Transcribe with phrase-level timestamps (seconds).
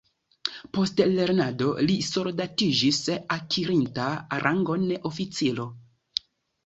[0.77, 3.01] Post lernado li soldatiĝis
[3.37, 4.09] akirinta
[4.47, 5.69] rangon oficiro.